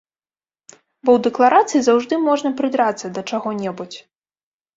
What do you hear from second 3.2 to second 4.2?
чаго-небудзь.